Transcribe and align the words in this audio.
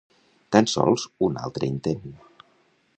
Tan 0.55 0.67
sols 0.73 1.05
un 1.29 1.39
altre 1.47 1.71
intent. 1.75 2.11